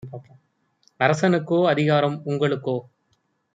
[0.99, 2.77] அரசனுக்கோ அதிகாரம் உங்க ளுக்கோ?